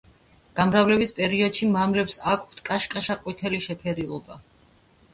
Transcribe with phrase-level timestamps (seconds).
[0.59, 4.45] გამრავლების პერიოდში მამლებს აქვთ კაშკაშა ყვითელი შეფერილობა.